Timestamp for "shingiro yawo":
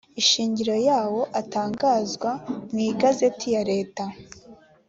0.27-1.21